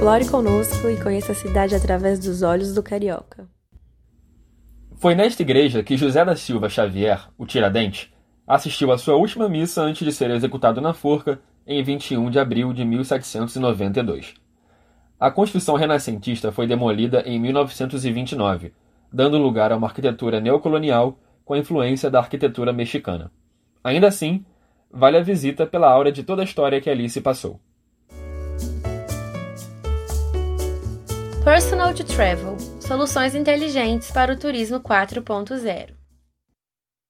Explore 0.00 0.30
conosco 0.30 0.88
e 0.88 0.96
conheça 0.96 1.32
a 1.32 1.34
cidade 1.34 1.74
através 1.74 2.18
dos 2.18 2.40
olhos 2.40 2.72
do 2.72 2.82
carioca. 2.82 3.46
Foi 4.96 5.14
nesta 5.14 5.42
igreja 5.42 5.82
que 5.82 5.94
José 5.94 6.24
da 6.24 6.34
Silva 6.34 6.70
Xavier, 6.70 7.28
o 7.36 7.44
Tiradentes, 7.44 8.10
assistiu 8.46 8.92
à 8.92 8.96
sua 8.96 9.16
última 9.16 9.46
missa 9.46 9.82
antes 9.82 10.02
de 10.02 10.10
ser 10.10 10.30
executado 10.30 10.80
na 10.80 10.94
forca 10.94 11.38
em 11.66 11.82
21 11.82 12.30
de 12.30 12.38
abril 12.38 12.72
de 12.72 12.82
1792. 12.82 14.32
A 15.20 15.30
construção 15.30 15.74
renascentista 15.74 16.50
foi 16.50 16.66
demolida 16.66 17.22
em 17.26 17.38
1929, 17.38 18.72
dando 19.12 19.36
lugar 19.36 19.70
a 19.70 19.76
uma 19.76 19.88
arquitetura 19.88 20.40
neocolonial 20.40 21.18
com 21.44 21.52
a 21.52 21.58
influência 21.58 22.10
da 22.10 22.20
arquitetura 22.20 22.72
mexicana. 22.72 23.30
Ainda 23.84 24.08
assim, 24.08 24.46
vale 24.90 25.18
a 25.18 25.22
visita 25.22 25.66
pela 25.66 25.90
aura 25.90 26.10
de 26.10 26.22
toda 26.22 26.40
a 26.40 26.46
história 26.46 26.80
que 26.80 26.88
ali 26.88 27.10
se 27.10 27.20
passou. 27.20 27.60
Personal 31.44 31.94
to 31.94 32.04
Travel 32.04 32.56
Soluções 32.80 33.34
inteligentes 33.34 34.10
para 34.10 34.32
o 34.32 34.36
turismo 34.36 34.78
4.0 34.78 35.99